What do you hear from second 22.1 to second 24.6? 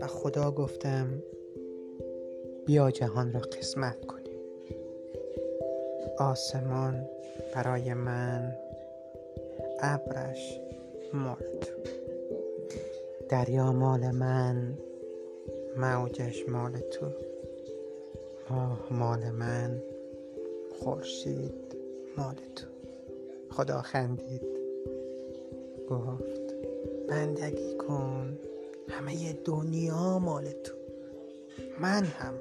مال تو. خدا خندید